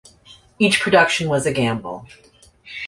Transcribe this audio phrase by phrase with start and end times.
[0.57, 2.07] Each production was a gamble.